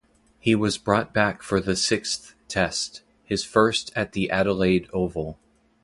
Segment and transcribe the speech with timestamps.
[0.39, 5.37] He was brought back for the Sixth Test, his first at the Adelaide Oval.